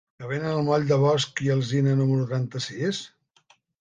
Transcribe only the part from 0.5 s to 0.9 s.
al moll